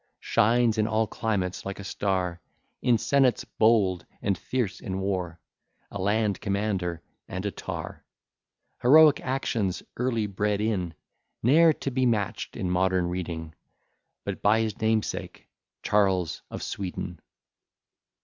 [0.19, 2.41] Shines in all climates like a star;
[2.81, 5.39] In senates bold, and fierce in war;
[5.91, 8.03] A land commander, and a tar:
[8.81, 10.95] Heroic actions early bred in,
[11.43, 13.53] Ne'er to be match'd in modern reading,
[14.25, 15.47] But by his namesake,
[15.83, 17.19] Charles of Sweden.